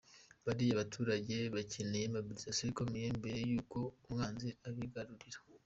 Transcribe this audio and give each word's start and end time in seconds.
Bariya 0.45 0.79
baturage 0.81 1.35
bakeneye 1.55 2.05
mobilisation 2.15 2.67
ikomeye 2.73 3.07
mbere 3.19 3.37
y’uko 3.49 3.77
Umwanzi 4.05 4.49
abigarurira. 4.67 5.39